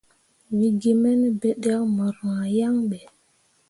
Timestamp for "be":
2.89-2.99